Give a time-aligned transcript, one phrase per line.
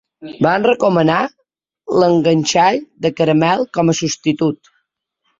[0.43, 1.17] Van recomanar
[2.03, 4.73] l'enganxall de caramell com a substitut.